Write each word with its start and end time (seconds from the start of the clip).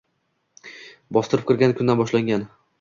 Bostirib 1.19 1.47
kirgan 1.53 1.79
kundan 1.83 2.03
boshlangan 2.03 2.51